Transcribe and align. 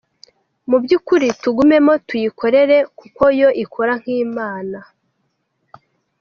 Mu 0.69 0.77
by'ukuri 0.83 1.27
tugumemo 1.41 1.93
tuyikorere 2.07 2.77
kuko 2.99 3.23
yo 3.39 3.49
ikora 3.63 3.93
nk'Imana. 4.01 4.79